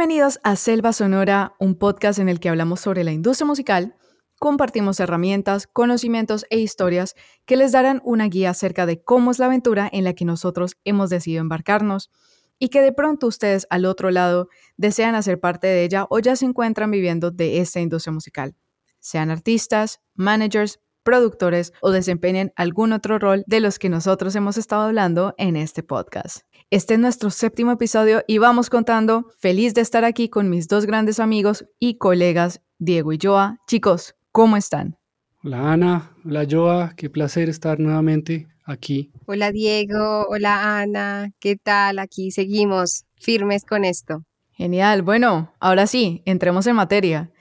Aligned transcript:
Bienvenidos 0.00 0.40
a 0.44 0.56
Selva 0.56 0.94
Sonora, 0.94 1.52
un 1.58 1.74
podcast 1.74 2.18
en 2.20 2.30
el 2.30 2.40
que 2.40 2.48
hablamos 2.48 2.80
sobre 2.80 3.04
la 3.04 3.12
industria 3.12 3.46
musical, 3.46 3.96
compartimos 4.38 4.98
herramientas, 4.98 5.66
conocimientos 5.66 6.46
e 6.48 6.58
historias 6.58 7.14
que 7.44 7.58
les 7.58 7.72
darán 7.72 8.00
una 8.02 8.24
guía 8.28 8.48
acerca 8.48 8.86
de 8.86 9.02
cómo 9.02 9.30
es 9.30 9.38
la 9.38 9.44
aventura 9.44 9.90
en 9.92 10.04
la 10.04 10.14
que 10.14 10.24
nosotros 10.24 10.78
hemos 10.86 11.10
decidido 11.10 11.42
embarcarnos 11.42 12.10
y 12.58 12.70
que 12.70 12.80
de 12.80 12.92
pronto 12.92 13.26
ustedes 13.26 13.66
al 13.68 13.84
otro 13.84 14.10
lado 14.10 14.48
desean 14.78 15.14
hacer 15.14 15.38
parte 15.38 15.66
de 15.66 15.84
ella 15.84 16.06
o 16.08 16.18
ya 16.18 16.34
se 16.34 16.46
encuentran 16.46 16.90
viviendo 16.90 17.30
de 17.30 17.60
esta 17.60 17.80
industria 17.80 18.14
musical, 18.14 18.56
sean 19.00 19.30
artistas, 19.30 20.00
managers, 20.14 20.80
productores 21.10 21.72
o 21.80 21.90
desempeñen 21.90 22.52
algún 22.54 22.92
otro 22.92 23.18
rol 23.18 23.42
de 23.48 23.58
los 23.58 23.80
que 23.80 23.88
nosotros 23.88 24.36
hemos 24.36 24.56
estado 24.56 24.82
hablando 24.82 25.34
en 25.38 25.56
este 25.56 25.82
podcast. 25.82 26.42
Este 26.70 26.94
es 26.94 27.00
nuestro 27.00 27.30
séptimo 27.30 27.72
episodio 27.72 28.22
y 28.28 28.38
vamos 28.38 28.70
contando. 28.70 29.26
Feliz 29.40 29.74
de 29.74 29.80
estar 29.80 30.04
aquí 30.04 30.28
con 30.28 30.48
mis 30.48 30.68
dos 30.68 30.86
grandes 30.86 31.18
amigos 31.18 31.66
y 31.80 31.98
colegas, 31.98 32.60
Diego 32.78 33.12
y 33.12 33.18
Joa. 33.20 33.58
Chicos, 33.66 34.14
¿cómo 34.30 34.56
están? 34.56 34.98
Hola 35.42 35.72
Ana, 35.72 36.12
hola 36.24 36.46
Joa, 36.48 36.94
qué 36.96 37.10
placer 37.10 37.48
estar 37.48 37.80
nuevamente 37.80 38.46
aquí. 38.64 39.10
Hola 39.26 39.50
Diego, 39.50 40.28
hola 40.28 40.78
Ana, 40.78 41.32
¿qué 41.40 41.56
tal? 41.56 41.98
Aquí 41.98 42.30
seguimos 42.30 43.04
firmes 43.16 43.64
con 43.64 43.84
esto. 43.84 44.22
Genial, 44.52 45.02
bueno, 45.02 45.52
ahora 45.58 45.88
sí, 45.88 46.22
entremos 46.24 46.68
en 46.68 46.76
materia. 46.76 47.32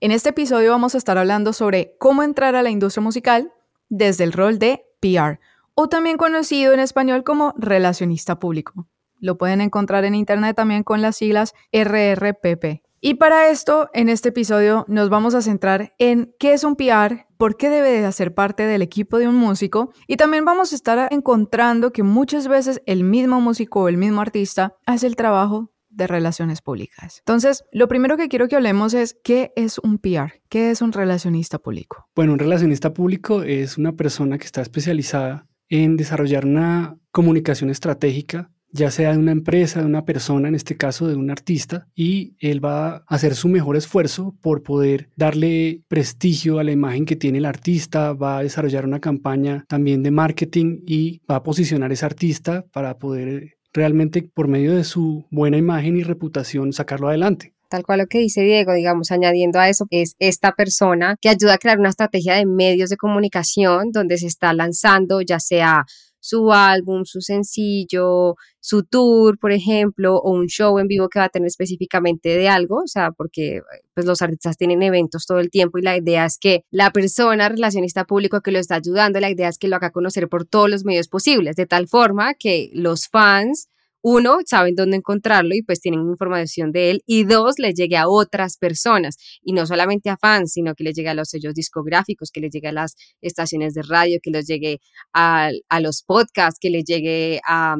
En 0.00 0.10
este 0.10 0.30
episodio 0.30 0.70
vamos 0.70 0.94
a 0.94 0.98
estar 0.98 1.18
hablando 1.18 1.52
sobre 1.52 1.94
cómo 1.98 2.22
entrar 2.22 2.56
a 2.56 2.62
la 2.62 2.70
industria 2.70 3.02
musical 3.02 3.52
desde 3.88 4.24
el 4.24 4.32
rol 4.32 4.58
de 4.58 4.84
PR 5.00 5.38
o 5.74 5.88
también 5.88 6.16
conocido 6.16 6.72
en 6.72 6.80
español 6.80 7.24
como 7.24 7.54
relacionista 7.56 8.38
público. 8.38 8.88
Lo 9.20 9.38
pueden 9.38 9.60
encontrar 9.60 10.04
en 10.04 10.14
internet 10.14 10.56
también 10.56 10.82
con 10.82 11.00
las 11.00 11.16
siglas 11.16 11.54
RRPP. 11.72 12.82
Y 13.00 13.14
para 13.14 13.50
esto, 13.50 13.90
en 13.92 14.08
este 14.08 14.30
episodio 14.30 14.84
nos 14.88 15.10
vamos 15.10 15.34
a 15.34 15.42
centrar 15.42 15.94
en 15.98 16.34
qué 16.38 16.54
es 16.54 16.64
un 16.64 16.74
PR, 16.74 17.26
por 17.36 17.56
qué 17.56 17.68
debe 17.68 17.90
de 17.90 18.06
hacer 18.06 18.34
parte 18.34 18.64
del 18.64 18.82
equipo 18.82 19.18
de 19.18 19.28
un 19.28 19.36
músico 19.36 19.92
y 20.06 20.16
también 20.16 20.44
vamos 20.44 20.72
a 20.72 20.76
estar 20.76 21.08
encontrando 21.12 21.92
que 21.92 22.02
muchas 22.02 22.48
veces 22.48 22.82
el 22.86 23.04
mismo 23.04 23.40
músico 23.40 23.82
o 23.82 23.88
el 23.88 23.98
mismo 23.98 24.22
artista 24.22 24.74
hace 24.86 25.06
el 25.06 25.16
trabajo 25.16 25.73
de 25.94 26.06
relaciones 26.06 26.60
públicas. 26.60 27.18
Entonces, 27.20 27.64
lo 27.72 27.88
primero 27.88 28.16
que 28.16 28.28
quiero 28.28 28.48
que 28.48 28.56
hablemos 28.56 28.94
es 28.94 29.16
qué 29.22 29.52
es 29.56 29.78
un 29.78 29.98
PR, 29.98 30.42
qué 30.48 30.70
es 30.70 30.82
un 30.82 30.92
relacionista 30.92 31.58
público. 31.58 32.08
Bueno, 32.14 32.32
un 32.32 32.38
relacionista 32.38 32.92
público 32.92 33.42
es 33.42 33.78
una 33.78 33.92
persona 33.92 34.38
que 34.38 34.46
está 34.46 34.62
especializada 34.62 35.46
en 35.68 35.96
desarrollar 35.96 36.44
una 36.44 36.96
comunicación 37.10 37.70
estratégica, 37.70 38.50
ya 38.70 38.90
sea 38.90 39.12
de 39.12 39.18
una 39.18 39.30
empresa, 39.30 39.80
de 39.80 39.86
una 39.86 40.04
persona, 40.04 40.48
en 40.48 40.56
este 40.56 40.76
caso 40.76 41.06
de 41.06 41.14
un 41.14 41.30
artista, 41.30 41.86
y 41.94 42.36
él 42.40 42.62
va 42.62 42.96
a 42.96 43.04
hacer 43.06 43.36
su 43.36 43.48
mejor 43.48 43.76
esfuerzo 43.76 44.34
por 44.42 44.64
poder 44.64 45.10
darle 45.16 45.82
prestigio 45.86 46.58
a 46.58 46.64
la 46.64 46.72
imagen 46.72 47.04
que 47.04 47.14
tiene 47.14 47.38
el 47.38 47.44
artista, 47.44 48.12
va 48.14 48.38
a 48.38 48.42
desarrollar 48.42 48.84
una 48.84 48.98
campaña 48.98 49.64
también 49.68 50.02
de 50.02 50.10
marketing 50.10 50.80
y 50.86 51.22
va 51.30 51.36
a 51.36 51.42
posicionar 51.44 51.92
a 51.92 51.94
ese 51.94 52.04
artista 52.04 52.64
para 52.72 52.98
poder 52.98 53.54
realmente 53.74 54.22
por 54.22 54.48
medio 54.48 54.74
de 54.74 54.84
su 54.84 55.26
buena 55.30 55.58
imagen 55.58 55.96
y 55.96 56.04
reputación 56.04 56.72
sacarlo 56.72 57.08
adelante. 57.08 57.52
Tal 57.68 57.82
cual 57.82 57.98
lo 57.98 58.06
que 58.06 58.18
dice 58.18 58.42
Diego, 58.42 58.72
digamos, 58.72 59.10
añadiendo 59.10 59.58
a 59.58 59.68
eso, 59.68 59.86
es 59.90 60.14
esta 60.20 60.52
persona 60.52 61.16
que 61.20 61.28
ayuda 61.28 61.54
a 61.54 61.58
crear 61.58 61.78
una 61.78 61.88
estrategia 61.88 62.34
de 62.36 62.46
medios 62.46 62.88
de 62.88 62.96
comunicación 62.96 63.90
donde 63.90 64.16
se 64.16 64.28
está 64.28 64.54
lanzando 64.54 65.20
ya 65.20 65.40
sea 65.40 65.84
su 66.20 66.52
álbum, 66.52 67.04
su 67.04 67.20
sencillo, 67.20 68.36
su 68.58 68.82
tour, 68.84 69.38
por 69.38 69.52
ejemplo, 69.52 70.16
o 70.16 70.30
un 70.30 70.46
show 70.46 70.78
en 70.78 70.88
vivo 70.88 71.10
que 71.10 71.18
va 71.18 71.26
a 71.26 71.28
tener 71.28 71.48
específicamente 71.48 72.30
de 72.30 72.48
algo, 72.48 72.76
o 72.76 72.86
sea, 72.86 73.10
porque 73.10 73.60
pues 73.92 74.06
los 74.06 74.22
artistas 74.22 74.56
tienen 74.56 74.82
eventos 74.82 75.26
todo 75.26 75.38
el 75.38 75.50
tiempo 75.50 75.76
y 75.76 75.82
la 75.82 75.98
idea 75.98 76.24
es 76.24 76.38
que 76.38 76.64
la 76.70 76.92
persona 76.92 77.50
relacionista 77.50 78.06
público 78.06 78.40
que 78.40 78.52
lo 78.52 78.58
está 78.58 78.76
ayudando, 78.76 79.20
la 79.20 79.30
idea 79.30 79.50
es 79.50 79.58
que 79.58 79.68
lo 79.68 79.76
haga 79.76 79.90
conocer 79.90 80.30
por 80.30 80.46
todos 80.46 80.70
los 80.70 80.84
medios 80.84 81.08
posibles, 81.08 81.56
de 81.56 81.66
tal 81.66 81.88
forma 81.88 82.32
que 82.32 82.70
los 82.72 83.08
fans 83.08 83.68
uno, 84.06 84.36
saben 84.44 84.74
dónde 84.74 84.98
encontrarlo 84.98 85.54
y 85.54 85.62
pues 85.62 85.80
tienen 85.80 86.02
información 86.02 86.72
de 86.72 86.90
él, 86.90 87.02
y 87.06 87.24
dos, 87.24 87.54
le 87.58 87.72
llegue 87.72 87.96
a 87.96 88.06
otras 88.06 88.58
personas, 88.58 89.16
y 89.42 89.54
no 89.54 89.66
solamente 89.66 90.10
a 90.10 90.18
fans, 90.18 90.52
sino 90.52 90.74
que 90.74 90.84
le 90.84 90.92
llegue 90.92 91.08
a 91.08 91.14
los 91.14 91.30
sellos 91.30 91.54
discográficos, 91.54 92.30
que 92.30 92.42
le 92.42 92.50
llegue 92.50 92.68
a 92.68 92.72
las 92.72 92.96
estaciones 93.22 93.72
de 93.72 93.80
radio, 93.80 94.18
que 94.22 94.30
les 94.30 94.46
llegue 94.46 94.80
a, 95.14 95.48
los 95.80 96.02
podcasts, 96.02 96.58
que 96.60 96.68
le 96.68 96.82
llegue 96.82 97.40
a, 97.48 97.76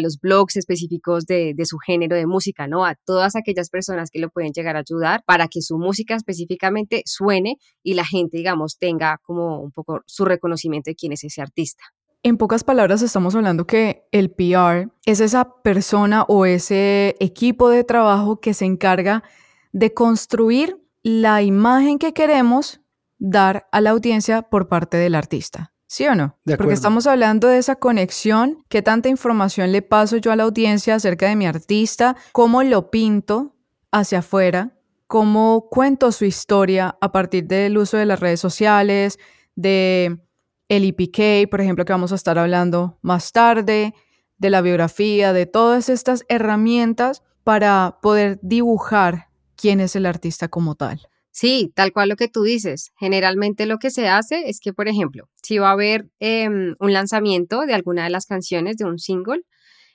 los 0.00 0.18
blogs 0.18 0.56
específicos 0.56 1.26
de, 1.26 1.52
de, 1.54 1.64
su 1.64 1.78
género 1.78 2.16
de 2.16 2.26
música, 2.26 2.66
¿no? 2.66 2.84
A 2.84 2.96
todas 3.06 3.36
aquellas 3.36 3.70
personas 3.70 4.10
que 4.10 4.18
lo 4.18 4.30
pueden 4.30 4.52
llegar 4.52 4.74
a 4.74 4.80
ayudar 4.80 5.22
para 5.26 5.46
que 5.46 5.60
su 5.60 5.78
música 5.78 6.16
específicamente 6.16 7.02
suene 7.04 7.58
y 7.84 7.94
la 7.94 8.04
gente, 8.04 8.38
digamos, 8.38 8.78
tenga 8.78 9.18
como 9.22 9.60
un 9.60 9.70
poco 9.70 10.00
su 10.06 10.24
reconocimiento 10.24 10.90
de 10.90 10.96
quién 10.96 11.12
es 11.12 11.22
ese 11.22 11.40
artista. 11.40 11.84
En 12.24 12.36
pocas 12.36 12.62
palabras, 12.62 13.02
estamos 13.02 13.34
hablando 13.34 13.66
que 13.66 14.06
el 14.12 14.30
PR 14.30 14.92
es 15.06 15.20
esa 15.20 15.56
persona 15.62 16.22
o 16.28 16.46
ese 16.46 17.16
equipo 17.18 17.68
de 17.68 17.82
trabajo 17.82 18.40
que 18.40 18.54
se 18.54 18.64
encarga 18.64 19.24
de 19.72 19.92
construir 19.92 20.80
la 21.02 21.42
imagen 21.42 21.98
que 21.98 22.12
queremos 22.12 22.80
dar 23.18 23.66
a 23.72 23.80
la 23.80 23.90
audiencia 23.90 24.42
por 24.42 24.68
parte 24.68 24.98
del 24.98 25.16
artista. 25.16 25.72
¿Sí 25.88 26.06
o 26.06 26.14
no? 26.14 26.38
Porque 26.44 26.72
estamos 26.74 27.08
hablando 27.08 27.48
de 27.48 27.58
esa 27.58 27.74
conexión, 27.76 28.64
qué 28.68 28.82
tanta 28.82 29.08
información 29.08 29.72
le 29.72 29.82
paso 29.82 30.16
yo 30.16 30.30
a 30.30 30.36
la 30.36 30.44
audiencia 30.44 30.94
acerca 30.94 31.28
de 31.28 31.34
mi 31.36 31.46
artista, 31.46 32.16
cómo 32.30 32.62
lo 32.62 32.90
pinto 32.90 33.56
hacia 33.90 34.20
afuera, 34.20 34.78
cómo 35.08 35.68
cuento 35.70 36.12
su 36.12 36.24
historia 36.24 36.96
a 37.00 37.10
partir 37.10 37.48
del 37.48 37.76
uso 37.76 37.96
de 37.96 38.06
las 38.06 38.20
redes 38.20 38.40
sociales, 38.40 39.18
de 39.56 40.18
el 40.72 40.84
EPK, 40.86 41.50
por 41.50 41.60
ejemplo, 41.60 41.84
que 41.84 41.92
vamos 41.92 42.12
a 42.12 42.14
estar 42.14 42.38
hablando 42.38 42.98
más 43.02 43.32
tarde, 43.32 43.92
de 44.38 44.50
la 44.50 44.62
biografía, 44.62 45.34
de 45.34 45.44
todas 45.44 45.90
estas 45.90 46.24
herramientas 46.28 47.22
para 47.44 47.98
poder 48.00 48.40
dibujar 48.42 49.28
quién 49.54 49.80
es 49.80 49.96
el 49.96 50.06
artista 50.06 50.48
como 50.48 50.74
tal. 50.74 51.06
Sí, 51.30 51.70
tal 51.74 51.92
cual 51.92 52.08
lo 52.08 52.16
que 52.16 52.28
tú 52.28 52.42
dices. 52.42 52.92
Generalmente 52.98 53.66
lo 53.66 53.78
que 53.78 53.90
se 53.90 54.08
hace 54.08 54.48
es 54.48 54.60
que, 54.60 54.72
por 54.72 54.88
ejemplo, 54.88 55.28
si 55.42 55.58
va 55.58 55.68
a 55.68 55.72
haber 55.72 56.08
em, 56.20 56.74
un 56.80 56.92
lanzamiento 56.94 57.66
de 57.66 57.74
alguna 57.74 58.04
de 58.04 58.10
las 58.10 58.24
canciones 58.24 58.78
de 58.78 58.86
un 58.86 58.98
single, 58.98 59.42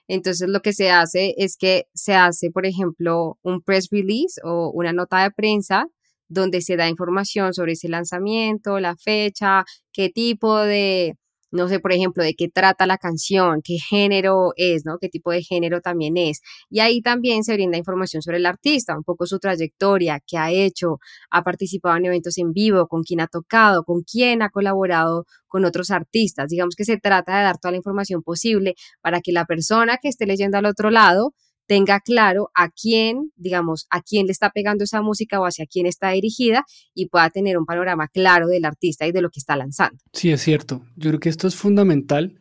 entonces 0.07 0.47
lo 0.47 0.61
que 0.61 0.73
se 0.73 0.91
hace 0.91 1.33
es 1.39 1.57
que 1.57 1.87
se 1.95 2.13
hace, 2.13 2.51
por 2.51 2.67
ejemplo, 2.67 3.39
un 3.41 3.61
press 3.61 3.89
release 3.89 4.39
o 4.43 4.69
una 4.69 4.93
nota 4.93 5.23
de 5.23 5.31
prensa 5.31 5.87
donde 6.29 6.61
se 6.61 6.75
da 6.77 6.89
información 6.89 7.53
sobre 7.53 7.73
ese 7.73 7.89
lanzamiento, 7.89 8.79
la 8.79 8.95
fecha, 8.97 9.65
qué 9.91 10.09
tipo 10.09 10.57
de, 10.59 11.15
no 11.51 11.67
sé, 11.69 11.79
por 11.79 11.93
ejemplo, 11.93 12.23
de 12.23 12.33
qué 12.35 12.49
trata 12.49 12.85
la 12.85 12.97
canción, 12.97 13.61
qué 13.63 13.77
género 13.77 14.51
es, 14.57 14.85
¿no? 14.85 14.97
Qué 14.99 15.09
tipo 15.09 15.31
de 15.31 15.41
género 15.43 15.81
también 15.81 16.17
es. 16.17 16.41
Y 16.69 16.81
ahí 16.81 17.01
también 17.01 17.43
se 17.43 17.53
brinda 17.53 17.77
información 17.77 18.21
sobre 18.21 18.37
el 18.37 18.45
artista, 18.45 18.97
un 18.97 19.03
poco 19.03 19.25
su 19.25 19.39
trayectoria, 19.39 20.19
qué 20.25 20.37
ha 20.37 20.51
hecho, 20.51 20.97
ha 21.31 21.43
participado 21.43 21.97
en 21.97 22.05
eventos 22.05 22.37
en 22.37 22.51
vivo, 22.51 22.87
con 22.87 23.03
quién 23.03 23.21
ha 23.21 23.27
tocado, 23.27 23.83
con 23.83 24.01
quién 24.03 24.41
ha 24.41 24.49
colaborado 24.49 25.25
con 25.47 25.63
otros 25.65 25.91
artistas. 25.91 26.49
Digamos 26.49 26.75
que 26.75 26.85
se 26.85 26.97
trata 26.97 27.37
de 27.37 27.43
dar 27.43 27.57
toda 27.57 27.71
la 27.71 27.77
información 27.77 28.21
posible 28.23 28.75
para 29.01 29.21
que 29.21 29.31
la 29.31 29.45
persona 29.45 29.97
que 30.01 30.09
esté 30.09 30.25
leyendo 30.25 30.57
al 30.57 30.65
otro 30.65 30.89
lado 30.91 31.33
tenga 31.67 31.99
claro 31.99 32.49
a 32.55 32.69
quién, 32.69 33.31
digamos, 33.35 33.87
a 33.89 34.01
quién 34.01 34.25
le 34.25 34.31
está 34.31 34.49
pegando 34.49 34.85
esa 34.85 35.01
música 35.01 35.39
o 35.39 35.45
hacia 35.45 35.65
quién 35.67 35.85
está 35.85 36.11
dirigida 36.11 36.65
y 36.93 37.07
pueda 37.07 37.29
tener 37.29 37.57
un 37.57 37.65
panorama 37.65 38.07
claro 38.07 38.47
del 38.47 38.65
artista 38.65 39.05
y 39.05 39.11
de 39.11 39.21
lo 39.21 39.29
que 39.29 39.39
está 39.39 39.55
lanzando. 39.55 39.97
Sí, 40.13 40.31
es 40.31 40.41
cierto. 40.41 40.81
Yo 40.95 41.11
creo 41.11 41.19
que 41.19 41.29
esto 41.29 41.47
es 41.47 41.55
fundamental 41.55 42.39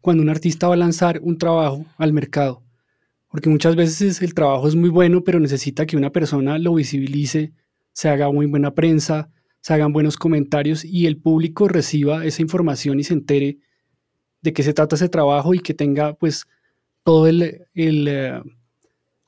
cuando 0.00 0.22
un 0.22 0.30
artista 0.30 0.68
va 0.68 0.74
a 0.74 0.78
lanzar 0.78 1.20
un 1.22 1.36
trabajo 1.36 1.84
al 1.98 2.12
mercado, 2.12 2.62
porque 3.28 3.50
muchas 3.50 3.76
veces 3.76 4.22
el 4.22 4.34
trabajo 4.34 4.66
es 4.66 4.76
muy 4.76 4.88
bueno, 4.88 5.22
pero 5.24 5.40
necesita 5.40 5.84
que 5.84 5.96
una 5.96 6.10
persona 6.10 6.58
lo 6.58 6.74
visibilice, 6.74 7.52
se 7.92 8.08
haga 8.08 8.30
muy 8.30 8.46
buena 8.46 8.72
prensa, 8.72 9.30
se 9.60 9.74
hagan 9.74 9.92
buenos 9.92 10.16
comentarios 10.16 10.84
y 10.84 11.06
el 11.06 11.18
público 11.18 11.68
reciba 11.68 12.24
esa 12.24 12.40
información 12.40 12.98
y 12.98 13.04
se 13.04 13.14
entere 13.14 13.58
de 14.40 14.52
qué 14.54 14.62
se 14.62 14.72
trata 14.72 14.94
ese 14.94 15.10
trabajo 15.10 15.52
y 15.52 15.58
que 15.58 15.74
tenga 15.74 16.14
pues 16.14 16.46
todo 17.02 17.26
el, 17.26 17.66
el 17.74 18.08
eh, 18.08 18.40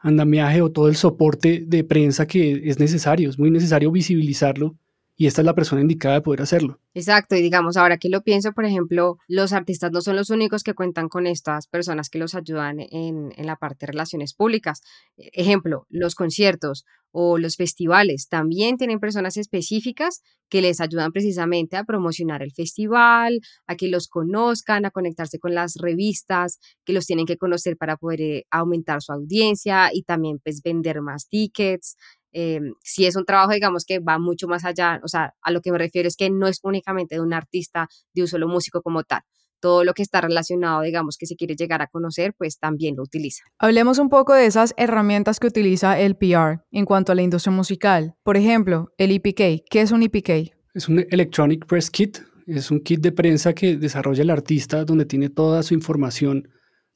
andamiaje 0.03 0.61
o 0.61 0.71
todo 0.71 0.89
el 0.89 0.97
soporte 0.97 1.65
de 1.67 1.85
prensa 1.85 2.27
que 2.27 2.69
es 2.69 2.79
necesario. 2.79 3.31
Es 3.31 3.39
muy 3.39 3.51
necesario 3.51 3.91
visibilizarlo 3.91 4.77
y 5.17 5.27
esta 5.27 5.43
es 5.43 5.47
la 5.47 5.55
persona 5.55 5.83
indicada 5.83 6.17
de 6.17 6.23
poder 6.23 6.43
hacerlo. 6.43 6.81
Exacto, 6.95 7.37
y 7.37 7.43
digamos, 7.43 7.77
ahora 7.77 7.97
que 7.99 8.09
lo 8.09 8.23
pienso, 8.23 8.53
por 8.53 8.65
ejemplo, 8.65 9.19
los 9.29 9.53
artistas 9.53 9.93
no 9.93 10.01
son 10.01 10.17
los 10.17 10.31
únicos 10.31 10.63
que 10.63 10.75
cuentan 10.75 11.09
con 11.09 11.27
estas 11.27 11.67
personas 11.67 12.09
que 12.09 12.19
los 12.19 12.35
ayudan 12.35 12.81
en, 12.81 13.33
la 13.39 13.57
parte 13.57 13.87
de 13.87 13.93
relaciones 13.93 14.35
públicas. 14.35 14.83
Ejemplo, 15.17 15.87
los 15.91 16.15
conciertos 16.15 16.85
o 17.11 17.39
los 17.39 17.57
festivales 17.57 18.29
también 18.29 18.79
tienen 18.79 18.99
personas 18.99 19.37
específicas 19.37 20.23
que 20.49 20.63
les 20.63 20.81
ayudan 20.81 21.13
precisamente 21.13 21.77
a 21.77 21.85
promocionar 21.85 22.43
el 22.43 22.53
festival, 22.53 23.41
a 23.67 23.77
que 23.77 23.89
los 23.89 24.09
conozcan, 24.09 24.85
a 24.87 24.91
conectarse 24.91 25.39
con 25.39 25.55
las 25.55 25.77
revistas, 25.77 26.59
que 26.85 26.93
los 26.93 27.07
tienen 27.07 27.27
que 27.27 27.37
conocer 27.37 27.77
para 27.77 27.97
poder 27.97 28.21
eh, 28.23 28.47
aumentar 28.51 29.03
su 29.03 29.13
audiencia 29.13 29.91
y 29.93 30.03
también 30.03 30.41
pues 30.43 30.63
vender 30.63 31.01
más 31.01 31.29
tickets. 31.29 31.97
Eh, 32.33 32.61
si 32.83 33.07
es 33.07 33.17
un 33.17 33.25
trabajo, 33.25 33.53
digamos, 33.53 33.85
que 33.85 33.99
va 33.99 34.19
mucho 34.19 34.49
más 34.49 34.65
allá, 34.65 35.01
o 35.05 35.09
sea, 35.09 35.35
a 35.43 35.51
lo 35.51 35.61
que 35.61 35.71
me 35.71 35.79
refiero 35.79 36.09
es 36.09 36.17
que 36.17 36.31
no 36.31 36.47
es 36.47 36.61
únicamente 36.63 37.17
de 37.17 37.21
un 37.21 37.33
artista, 37.33 37.89
de 38.15 38.23
un 38.23 38.29
solo 38.29 38.49
músico 38.49 38.83
como 38.83 39.03
tal. 39.03 39.23
Todo 39.61 39.85
lo 39.85 39.95
que 39.95 40.03
está 40.03 40.21
relacionado, 40.21 40.83
digamos, 40.83 41.17
que 41.17 41.27
se 41.27 41.37
quiere 41.37 41.55
llegar 41.55 41.83
a 41.83 41.87
conocer, 41.87 42.35
pues 42.37 42.59
también 42.59 42.97
lo 42.97 43.05
utiliza. 43.05 43.45
Hablemos 43.59 43.99
un 43.99 44.09
poco 44.09 44.35
de 44.35 44.47
esas 44.47 44.75
herramientas 44.77 45.39
que 45.39 45.47
utiliza 45.47 46.01
el 46.01 46.17
PR 46.17 46.65
en 46.73 46.85
cuanto 46.85 47.13
a 47.13 47.15
la 47.15 47.23
industria 47.23 47.53
musical. 47.53 48.17
Por 48.25 48.37
ejemplo, 48.37 48.93
el 48.99 49.13
EPK. 49.13 49.65
¿Qué 49.71 49.81
es 49.81 49.93
un 49.93 50.03
EPK? 50.03 50.53
Es 50.75 50.89
un 50.89 51.07
Electronic 51.11 51.67
Press 51.67 51.91
Kit. 51.91 52.19
Es 52.47 52.73
un 52.73 52.81
kit 52.81 53.01
de 53.01 53.13
prensa 53.13 53.53
que 53.53 53.77
desarrolla 53.77 54.23
el 54.23 54.31
artista 54.31 54.85
donde 54.85 55.05
tiene 55.05 55.29
toda 55.29 55.63
su 55.63 55.75
información, 55.75 56.49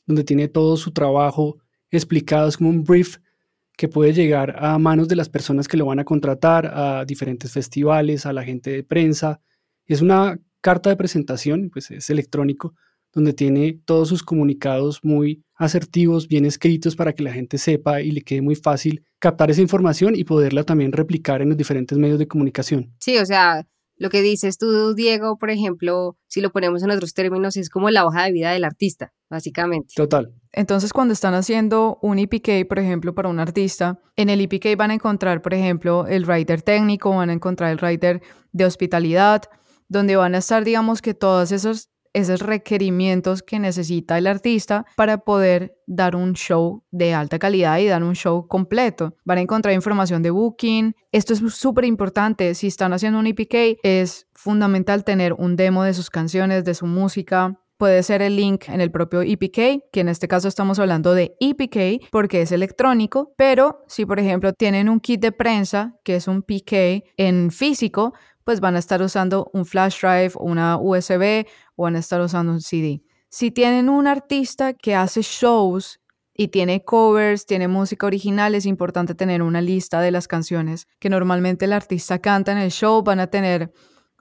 donde 0.04 0.24
tiene 0.24 0.48
todo 0.48 0.76
su 0.76 0.90
trabajo 0.92 1.58
explicado. 1.90 2.48
Es 2.48 2.56
como 2.56 2.70
un 2.70 2.82
brief 2.82 3.18
que 3.76 3.88
puede 3.88 4.12
llegar 4.12 4.56
a 4.58 4.78
manos 4.78 5.08
de 5.08 5.16
las 5.16 5.28
personas 5.28 5.68
que 5.68 5.76
lo 5.76 5.86
van 5.86 5.98
a 5.98 6.04
contratar, 6.04 6.66
a 6.74 7.04
diferentes 7.04 7.52
festivales, 7.52 8.26
a 8.26 8.32
la 8.32 8.42
gente 8.42 8.70
de 8.70 8.82
prensa. 8.82 9.40
Es 9.86 10.00
una 10.00 10.38
carta 10.60 10.90
de 10.90 10.96
presentación, 10.96 11.70
pues 11.70 11.90
es 11.90 12.08
electrónico, 12.10 12.74
donde 13.12 13.32
tiene 13.32 13.80
todos 13.84 14.08
sus 14.08 14.22
comunicados 14.22 15.00
muy 15.02 15.42
asertivos, 15.54 16.28
bien 16.28 16.44
escritos 16.44 16.96
para 16.96 17.12
que 17.12 17.22
la 17.22 17.32
gente 17.32 17.58
sepa 17.58 18.02
y 18.02 18.10
le 18.10 18.22
quede 18.22 18.42
muy 18.42 18.56
fácil 18.56 19.04
captar 19.18 19.50
esa 19.50 19.62
información 19.62 20.14
y 20.16 20.24
poderla 20.24 20.64
también 20.64 20.92
replicar 20.92 21.40
en 21.40 21.48
los 21.50 21.56
diferentes 21.56 21.96
medios 21.96 22.18
de 22.18 22.28
comunicación. 22.28 22.94
Sí, 23.00 23.16
o 23.18 23.24
sea, 23.24 23.66
lo 23.98 24.10
que 24.10 24.20
dices 24.20 24.58
tú, 24.58 24.94
Diego, 24.94 25.38
por 25.38 25.50
ejemplo, 25.50 26.18
si 26.26 26.40
lo 26.40 26.50
ponemos 26.50 26.82
en 26.82 26.90
otros 26.90 27.14
términos, 27.14 27.56
es 27.56 27.70
como 27.70 27.90
la 27.90 28.04
hoja 28.04 28.24
de 28.24 28.32
vida 28.32 28.52
del 28.52 28.64
artista, 28.64 29.14
básicamente. 29.30 29.94
Total. 29.96 30.34
Entonces, 30.56 30.92
cuando 30.92 31.12
están 31.12 31.34
haciendo 31.34 31.98
un 32.00 32.18
EPK, 32.18 32.66
por 32.66 32.78
ejemplo, 32.78 33.14
para 33.14 33.28
un 33.28 33.38
artista, 33.38 34.00
en 34.16 34.30
el 34.30 34.40
EPK 34.40 34.76
van 34.76 34.90
a 34.90 34.94
encontrar, 34.94 35.42
por 35.42 35.52
ejemplo, 35.52 36.06
el 36.08 36.24
writer 36.24 36.62
técnico, 36.62 37.10
van 37.10 37.30
a 37.30 37.34
encontrar 37.34 37.70
el 37.70 37.78
writer 37.78 38.22
de 38.52 38.64
hospitalidad, 38.64 39.42
donde 39.88 40.16
van 40.16 40.34
a 40.34 40.38
estar, 40.38 40.64
digamos, 40.64 41.02
que 41.02 41.14
todos 41.14 41.52
esos 41.52 41.90
esos 42.16 42.40
requerimientos 42.40 43.42
que 43.42 43.58
necesita 43.58 44.16
el 44.16 44.26
artista 44.26 44.86
para 44.96 45.18
poder 45.18 45.76
dar 45.86 46.16
un 46.16 46.32
show 46.32 46.82
de 46.90 47.12
alta 47.12 47.38
calidad 47.38 47.76
y 47.76 47.88
dar 47.88 48.02
un 48.02 48.14
show 48.14 48.48
completo. 48.48 49.14
Van 49.26 49.36
a 49.36 49.42
encontrar 49.42 49.74
información 49.74 50.22
de 50.22 50.30
booking. 50.30 50.96
Esto 51.12 51.34
es 51.34 51.40
súper 51.54 51.84
importante. 51.84 52.54
Si 52.54 52.68
están 52.68 52.94
haciendo 52.94 53.18
un 53.18 53.26
EPK, 53.26 53.78
es 53.82 54.28
fundamental 54.32 55.04
tener 55.04 55.34
un 55.34 55.56
demo 55.56 55.84
de 55.84 55.92
sus 55.92 56.08
canciones, 56.08 56.64
de 56.64 56.72
su 56.72 56.86
música, 56.86 57.60
puede 57.76 58.02
ser 58.02 58.22
el 58.22 58.36
link 58.36 58.68
en 58.68 58.80
el 58.80 58.90
propio 58.90 59.22
EPK, 59.22 59.90
que 59.92 60.00
en 60.00 60.08
este 60.08 60.28
caso 60.28 60.48
estamos 60.48 60.78
hablando 60.78 61.14
de 61.14 61.36
EPK 61.40 62.08
porque 62.10 62.42
es 62.42 62.52
electrónico, 62.52 63.34
pero 63.36 63.84
si 63.88 64.06
por 64.06 64.18
ejemplo 64.18 64.52
tienen 64.52 64.88
un 64.88 65.00
kit 65.00 65.20
de 65.20 65.32
prensa, 65.32 65.94
que 66.04 66.16
es 66.16 66.28
un 66.28 66.42
PK 66.42 67.04
en 67.16 67.50
físico, 67.50 68.14
pues 68.44 68.60
van 68.60 68.76
a 68.76 68.78
estar 68.78 69.02
usando 69.02 69.50
un 69.52 69.66
flash 69.66 70.00
drive, 70.00 70.32
una 70.38 70.78
USB 70.78 71.46
o 71.74 71.82
van 71.82 71.96
a 71.96 71.98
estar 71.98 72.20
usando 72.20 72.52
un 72.52 72.60
CD. 72.60 73.02
Si 73.28 73.50
tienen 73.50 73.88
un 73.88 74.06
artista 74.06 74.72
que 74.72 74.94
hace 74.94 75.20
shows 75.22 76.00
y 76.32 76.48
tiene 76.48 76.84
covers, 76.84 77.44
tiene 77.44 77.66
música 77.66 78.06
original, 78.06 78.54
es 78.54 78.66
importante 78.66 79.14
tener 79.14 79.42
una 79.42 79.60
lista 79.60 80.00
de 80.00 80.10
las 80.10 80.28
canciones 80.28 80.86
que 81.00 81.10
normalmente 81.10 81.64
el 81.64 81.72
artista 81.72 82.20
canta 82.20 82.52
en 82.52 82.58
el 82.58 82.70
show. 82.70 83.02
Van 83.02 83.20
a 83.20 83.26
tener 83.26 83.72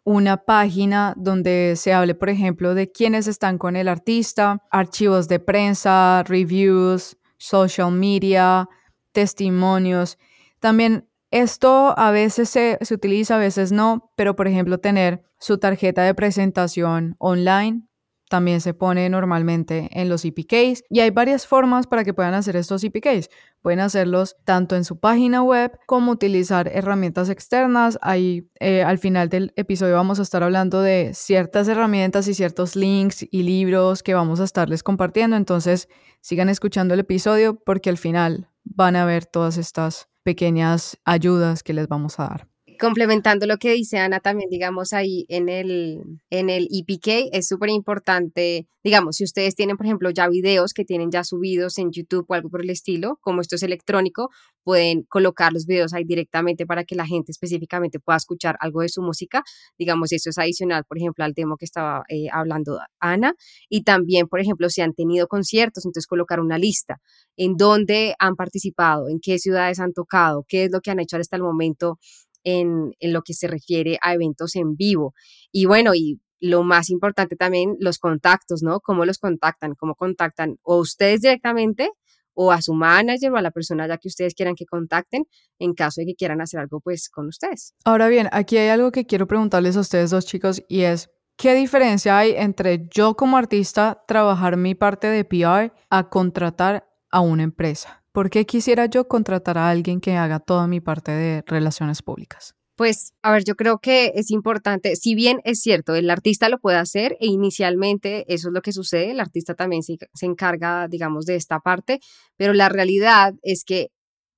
una 0.06 0.38
página 0.38 1.14
donde 1.18 1.74
se 1.76 1.92
hable, 1.92 2.16
por 2.16 2.30
ejemplo, 2.30 2.76
de 2.76 2.92
quiénes 2.92 3.28
están 3.28 3.58
con 3.58 3.76
el 3.76 3.90
artista, 3.90 4.62
archivos 4.70 5.28
de 5.28 5.40
prensa, 5.40 6.24
reviews, 6.24 7.18
social 7.38 7.92
media, 7.92 8.70
testimonios. 9.12 10.18
También 10.60 11.10
esto 11.32 11.98
a 11.98 12.12
veces 12.12 12.50
se, 12.50 12.78
utiliza, 12.92 13.36
a 13.36 13.40
veces 13.40 13.72
no, 13.72 14.12
pero 14.16 14.36
por 14.36 14.48
ejemplo 14.48 14.78
tener 14.78 15.24
su 15.40 15.58
tarjeta 15.58 16.04
de 16.04 16.14
presentación 16.14 17.16
online 17.18 17.84
también 18.30 18.62
se 18.62 18.74
pone 18.74 19.10
normalmente 19.10 19.90
en 19.92 20.10
los 20.10 20.26
EPKs 20.26 20.84
y 20.90 21.00
hay 21.00 21.12
varias 21.12 21.46
formas 21.46 21.88
para 21.88 22.04
que 22.04 22.14
puedan 22.14 22.34
hacer 22.34 22.56
estos 22.56 22.84
EPKs. 22.84 23.30
Pueden 23.62 23.80
hacerlos 23.80 24.36
tanto 24.44 24.76
en 24.76 24.84
su 24.84 25.00
página 25.00 25.44
web 25.44 25.78
como 25.86 26.12
utilizar 26.12 26.68
herramientas 26.68 27.30
externas. 27.30 27.98
Ahí 28.02 28.50
eh, 28.60 28.84
al 28.84 28.98
final 28.98 29.30
del 29.30 29.54
episodio 29.56 29.96
vamos 29.96 30.20
a 30.20 30.24
estar 30.24 30.44
hablando 30.44 30.82
de 30.82 31.12
ciertas 31.14 31.68
herramientas 31.68 32.28
y 32.28 32.34
ciertos 32.34 32.76
links 32.76 33.26
y 33.30 33.44
libros 33.44 34.04
que 34.04 34.14
vamos 34.14 34.40
a 34.40 34.44
estarles 34.44 34.84
compartiendo. 34.84 35.36
Entonces 35.36 35.88
sigan 36.22 36.50
escuchando 36.50 36.94
el 36.94 37.00
episodio 37.02 37.60
porque 37.64 37.90
al 37.90 37.98
final 37.98 38.50
van 38.64 38.96
a 38.96 39.06
ver 39.06 39.26
todas 39.26 39.58
estas 39.58 40.10
pequeñas 40.24 40.98
ayudas 41.06 41.62
que 41.62 41.74
les 41.74 41.88
vamos 41.88 42.20
a 42.20 42.24
dar. 42.24 42.55
Complementando 42.86 43.48
lo 43.48 43.58
que 43.58 43.72
dice 43.72 43.98
Ana 43.98 44.20
también, 44.20 44.48
digamos, 44.52 44.94
ahí 44.94 45.26
en 45.28 45.50
el, 45.50 46.04
en 46.30 46.52
el 46.52 46.68
EPK 46.72 47.32
es 47.32 47.48
súper 47.48 47.72
importante, 47.72 48.68
digamos, 48.84 49.16
si 49.16 49.24
ustedes 49.24 49.56
tienen, 49.56 49.76
por 49.76 49.88
ejemplo, 49.88 50.12
ya 50.12 50.30
videos 50.30 50.72
que 50.72 50.86
tienen 50.86 51.10
ya 51.10 51.24
subidos 51.24 51.80
en 51.80 51.92
YouTube 51.92 52.28
o 52.30 52.36
algo 52.36 52.52
por 52.52 52.62
el 52.62 52.70
estilo, 52.70 53.18
como 53.22 53.42
esto 53.42 53.56
es 53.56 53.64
electrónico, 53.64 54.30
pueden 54.64 55.02
colocar 55.02 55.52
los 55.52 55.66
videos 55.66 55.96
ahí 55.96 56.04
directamente 56.04 56.68
para 56.68 56.84
que 56.84 56.94
la 56.94 57.08
gente 57.08 57.32
específicamente 57.32 58.00
pueda 58.00 58.18
escuchar 58.18 58.56
algo 58.60 58.82
de 58.82 58.90
su 58.90 59.02
música. 59.02 59.42
Digamos, 59.80 60.12
eso 60.12 60.30
es 60.30 60.38
adicional, 60.38 60.84
por 60.88 61.00
ejemplo, 61.00 61.26
al 61.26 61.34
demo 61.34 61.58
que 61.58 61.66
estaba 61.66 62.04
eh, 62.08 62.28
hablando 62.32 62.78
Ana. 63.00 63.34
Y 63.68 63.82
también, 63.82 64.28
por 64.28 64.42
ejemplo, 64.42 64.70
si 64.70 64.82
han 64.82 64.94
tenido 64.94 65.28
conciertos, 65.28 65.86
entonces 65.86 66.06
colocar 66.06 66.40
una 66.40 66.60
lista 66.60 67.02
en 67.36 67.58
dónde 67.58 68.14
han 68.20 68.36
participado, 68.36 69.10
en 69.10 69.20
qué 69.20 69.40
ciudades 69.40 69.80
han 69.80 69.92
tocado, 69.92 70.46
qué 70.48 70.66
es 70.66 70.72
lo 70.72 70.82
que 70.82 70.92
han 70.92 71.00
hecho 71.00 71.18
hasta 71.18 71.36
el 71.36 71.42
momento 71.42 71.98
en, 72.46 72.94
lo 73.02 73.24
que 73.24 73.34
se 73.34 73.48
refiere 73.48 73.98
a 74.02 74.14
eventos 74.14 74.56
en 74.56 74.78
vivo. 74.78 75.14
Y 75.52 75.66
bueno, 75.66 75.94
y 75.94 76.22
lo 76.40 76.64
más 76.64 76.90
importante 76.90 77.36
también, 77.36 77.76
los 77.80 77.98
contactos, 77.98 78.64
¿no? 78.64 78.80
¿Cómo 78.80 79.04
los 79.04 79.18
contactan? 79.18 79.74
¿Cómo 79.76 79.96
contactan 79.96 80.58
o 80.62 80.78
ustedes 80.78 81.22
directamente 81.22 81.90
o 82.34 82.52
a 82.52 82.62
su 82.62 82.74
manager 82.74 83.32
o 83.32 83.38
a 83.38 83.42
la 83.42 83.52
persona 83.52 83.88
ya 83.88 83.98
que 83.98 84.10
ustedes 84.10 84.36
quieran 84.36 84.56
que 84.56 84.66
contacten 84.66 85.26
en 85.58 85.74
caso 85.74 86.02
de 86.02 86.08
que 86.08 86.16
quieran 86.16 86.42
hacer 86.42 86.60
algo 86.60 86.80
pues 86.80 87.10
con 87.10 87.28
ustedes? 87.28 87.74
Ahora 87.84 88.08
bien, 88.08 88.30
aquí 88.32 88.58
hay 88.58 88.70
algo 88.70 88.92
que 88.92 89.06
quiero 89.06 89.28
preguntarles 89.28 89.76
a 89.76 89.82
ustedes 89.82 90.12
dos 90.12 90.26
chicos 90.26 90.64
y 90.68 90.82
es, 90.82 91.10
¿qué 91.38 91.56
diferencia 91.56 92.18
hay 92.18 92.34
entre 92.36 92.88
yo 92.94 93.16
como 93.16 93.38
artista 93.38 94.04
trabajar 94.08 94.58
mi 94.58 94.76
parte 94.76 95.08
de 95.08 95.26
PR 95.26 95.74
a 95.90 96.10
contratar 96.10 96.88
a 97.10 97.22
una 97.22 97.44
empresa? 97.44 98.05
¿Por 98.16 98.30
qué 98.30 98.46
quisiera 98.46 98.86
yo 98.86 99.10
contratar 99.10 99.58
a 99.58 99.70
alguien 99.70 100.00
que 100.00 100.14
haga 100.14 100.40
toda 100.40 100.68
mi 100.68 100.80
parte 100.80 101.12
de 101.12 101.44
relaciones 101.46 102.02
públicas? 102.02 102.56
Pues, 102.78 103.12
a 103.22 103.34
ver, 103.34 103.44
yo 103.44 103.56
creo 103.56 103.80
que 103.80 104.14
es 104.16 104.32
importante, 104.32 104.96
si 104.96 105.16
bien 105.16 105.42
es 105.44 105.60
cierto, 105.60 105.96
el 105.96 106.10
artista 106.10 106.48
lo 106.48 106.60
puede 106.60 106.78
hacer 106.78 107.18
e 107.20 107.28
inicialmente 107.28 108.24
eso 108.34 108.48
es 108.48 108.54
lo 108.54 108.62
que 108.62 108.72
sucede, 108.72 109.12
el 109.12 109.20
artista 109.20 109.54
también 109.54 109.84
se, 109.84 109.98
se 110.14 110.26
encarga, 110.26 110.88
digamos, 110.88 111.26
de 111.26 111.36
esta 111.36 111.60
parte, 111.60 112.00
pero 112.38 112.54
la 112.54 112.70
realidad 112.70 113.34
es 113.44 113.66
que 113.66 113.90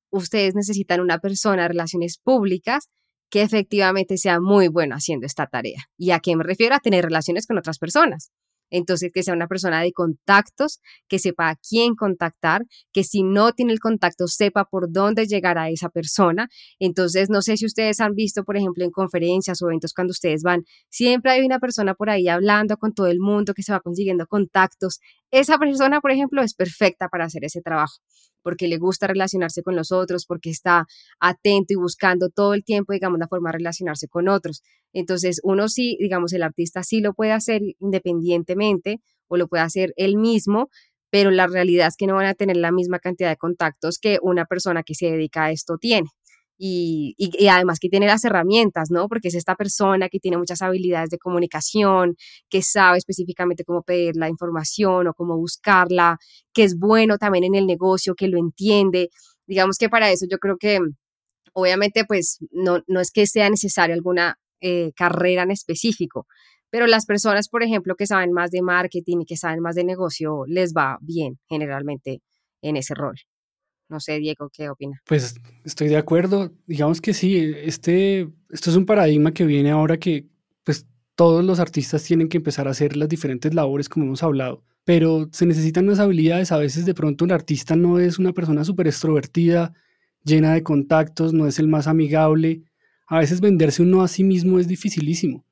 ustedes 0.09 0.55
necesitan 0.55 0.99
una 0.99 1.19
persona 1.19 1.61
de 1.61 1.67
relaciones 1.67 2.17
públicas 2.17 2.89
que 3.29 3.43
efectivamente 3.43 4.17
sea 4.17 4.39
muy 4.39 4.69
buena 4.69 4.95
haciendo 4.95 5.27
esta 5.27 5.45
tarea. 5.45 5.83
¿Y 5.97 6.11
a 6.11 6.19
qué 6.19 6.35
me 6.35 6.43
refiero? 6.43 6.73
A 6.73 6.79
tener 6.79 7.03
relaciones 7.03 7.45
con 7.45 7.59
otras 7.59 7.77
personas. 7.77 8.31
Entonces, 8.69 9.11
que 9.13 9.23
sea 9.23 9.33
una 9.33 9.47
persona 9.47 9.81
de 9.81 9.91
contactos, 9.91 10.79
que 11.07 11.19
sepa 11.19 11.49
a 11.49 11.55
quién 11.55 11.95
contactar, 11.95 12.63
que 12.93 13.03
si 13.03 13.23
no 13.23 13.51
tiene 13.53 13.73
el 13.73 13.79
contacto, 13.79 14.27
sepa 14.27 14.65
por 14.65 14.91
dónde 14.91 15.25
llegar 15.25 15.57
a 15.57 15.69
esa 15.69 15.89
persona. 15.89 16.47
Entonces, 16.79 17.29
no 17.29 17.41
sé 17.41 17.57
si 17.57 17.65
ustedes 17.65 17.99
han 18.01 18.13
visto, 18.13 18.43
por 18.43 18.57
ejemplo, 18.57 18.83
en 18.83 18.91
conferencias 18.91 19.61
o 19.61 19.67
eventos 19.67 19.93
cuando 19.93 20.11
ustedes 20.11 20.43
van, 20.43 20.63
siempre 20.89 21.31
hay 21.31 21.45
una 21.45 21.59
persona 21.59 21.93
por 21.93 22.09
ahí 22.09 22.27
hablando 22.27 22.77
con 22.77 22.93
todo 22.93 23.07
el 23.07 23.19
mundo 23.19 23.53
que 23.53 23.63
se 23.63 23.71
va 23.71 23.79
consiguiendo 23.79 24.27
contactos. 24.27 24.99
Esa 25.31 25.57
persona, 25.57 26.01
por 26.01 26.11
ejemplo, 26.11 26.41
es 26.41 26.53
perfecta 26.53 27.09
para 27.09 27.25
hacer 27.25 27.43
ese 27.45 27.61
trabajo 27.61 27.95
porque 28.47 28.69
le 28.69 28.77
gusta 28.77 29.07
relacionarse 29.07 29.61
con 29.61 29.75
los 29.75 29.91
otros, 29.91 30.25
porque 30.25 30.49
está 30.49 30.85
atento 31.19 31.73
y 31.73 31.75
buscando 31.75 32.29
todo 32.29 32.53
el 32.53 32.63
tiempo, 32.63 32.93
digamos, 32.93 33.19
la 33.19 33.27
forma 33.27 33.49
de 33.51 33.57
relacionarse 33.57 34.07
con 34.07 34.29
otros. 34.29 34.63
Entonces, 34.93 35.41
uno 35.43 35.67
sí, 35.67 35.97
digamos, 35.99 36.31
el 36.31 36.43
artista 36.43 36.81
sí 36.81 37.01
lo 37.01 37.13
puede 37.13 37.33
hacer 37.33 37.61
independientemente 37.79 39.01
o 39.27 39.35
lo 39.35 39.49
puede 39.49 39.63
hacer 39.63 39.93
él 39.97 40.15
mismo, 40.15 40.69
pero 41.09 41.29
la 41.29 41.47
realidad 41.47 41.87
es 41.89 41.97
que 41.97 42.07
no 42.07 42.15
van 42.15 42.25
a 42.27 42.35
tener 42.35 42.55
la 42.55 42.71
misma 42.71 42.99
cantidad 42.99 43.29
de 43.29 43.35
contactos 43.35 43.99
que 43.99 44.17
una 44.21 44.45
persona 44.45 44.81
que 44.83 44.95
se 44.95 45.07
dedica 45.11 45.43
a 45.45 45.51
esto 45.51 45.77
tiene. 45.77 46.07
Y, 46.57 47.15
además 47.49 47.79
que 47.79 47.89
tiene 47.89 48.07
las 48.07 48.25
herramientas, 48.25 48.89
¿no? 48.91 49.07
Porque 49.07 49.27
es 49.29 49.35
esta 49.35 49.55
persona 49.55 50.09
que 50.09 50.19
tiene 50.19 50.37
muchas 50.37 50.61
habilidades 50.61 51.09
de 51.09 51.17
comunicación, 51.17 52.15
que 52.49 52.61
sabe 52.61 52.97
específicamente 52.97 53.63
cómo 53.63 53.83
pedir 53.83 54.15
la 54.15 54.29
información 54.29 55.07
o 55.07 55.13
cómo 55.13 55.37
buscarla, 55.37 56.17
que 56.53 56.63
es 56.63 56.77
bueno 56.77 57.17
también 57.17 57.43
en 57.43 57.55
el 57.55 57.67
negocio, 57.67 58.15
que 58.15 58.27
lo 58.27 58.39
entiende. 58.39 59.09
Digamos 59.45 59.77
que 59.77 59.89
para 59.89 60.11
eso 60.11 60.25
yo 60.29 60.39
creo 60.39 60.57
que 60.57 60.79
obviamente 61.53 62.05
pues 62.05 62.39
no, 62.51 62.81
no 62.87 62.99
es 62.99 63.11
que 63.11 63.27
sea 63.27 63.49
necesario 63.49 63.95
alguna 63.95 64.37
eh, 64.61 64.91
carrera 64.95 65.43
en 65.43 65.51
específico, 65.51 66.27
pero 66.69 66.87
las 66.87 67.05
personas, 67.05 67.49
por 67.49 67.63
ejemplo, 67.63 67.95
que 67.95 68.07
saben 68.07 68.33
más 68.33 68.51
de 68.51 68.61
marketing 68.61 69.21
y 69.21 69.25
que 69.25 69.37
saben 69.37 69.61
más 69.61 69.75
de 69.75 69.83
negocio, 69.83 70.43
les 70.47 70.73
va 70.73 70.97
bien 71.01 71.39
generalmente 71.47 72.21
en 72.61 72.77
ese 72.77 72.93
rol. 72.93 73.15
No 73.89 73.99
sé, 73.99 74.19
Diego, 74.19 74.49
¿qué 74.51 74.69
opina? 74.69 75.01
Pues 75.05 75.35
estoy 75.63 75.87
de 75.87 75.97
acuerdo. 75.97 76.51
Digamos 76.65 76.99
que 76.99 77.13
sí, 77.13 77.37
este, 77.37 78.29
esto 78.49 78.69
es 78.69 78.75
un 78.75 78.85
paradigma 78.85 79.33
que 79.33 79.45
viene 79.45 79.71
ahora 79.71 79.97
que 79.97 80.27
pues 80.63 80.85
todos 81.15 81.43
los 81.43 81.59
artistas 81.59 82.03
tienen 82.03 82.27
que 82.27 82.37
empezar 82.37 82.67
a 82.67 82.71
hacer 82.71 82.97
las 82.97 83.07
diferentes 83.07 83.53
labores 83.53 83.87
como 83.87 84.05
hemos 84.05 84.23
hablado, 84.23 84.63
pero 84.83 85.29
se 85.31 85.45
necesitan 85.45 85.85
unas 85.85 85.99
habilidades. 85.99 86.51
A 86.51 86.57
veces 86.57 86.85
de 86.85 86.93
pronto 86.93 87.23
un 87.23 87.31
artista 87.31 87.75
no 87.75 87.99
es 87.99 88.19
una 88.19 88.33
persona 88.33 88.65
súper 88.65 88.87
extrovertida, 88.87 89.73
llena 90.23 90.53
de 90.53 90.63
contactos, 90.63 91.33
no 91.33 91.47
es 91.47 91.57
el 91.57 91.69
más 91.69 91.87
amigable. 91.87 92.63
A 93.07 93.19
veces 93.19 93.39
venderse 93.39 93.81
uno 93.81 94.01
a 94.01 94.09
sí 94.09 94.25
mismo 94.25 94.59
es 94.59 94.67
dificilísimo. 94.67 95.45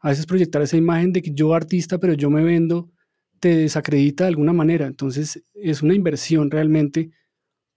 A 0.00 0.08
veces 0.08 0.26
proyectar 0.26 0.60
esa 0.62 0.76
imagen 0.76 1.12
de 1.12 1.22
que 1.22 1.30
yo 1.32 1.54
artista, 1.54 1.98
pero 1.98 2.14
yo 2.14 2.30
me 2.30 2.42
vendo, 2.42 2.90
te 3.38 3.54
desacredita 3.56 4.24
de 4.24 4.28
alguna 4.28 4.52
manera. 4.52 4.86
Entonces 4.86 5.42
es 5.54 5.82
una 5.82 5.94
inversión 5.94 6.50
realmente 6.50 7.12